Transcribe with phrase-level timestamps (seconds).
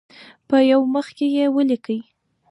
[0.47, 1.99] په یو مخ کې یې ولیکئ.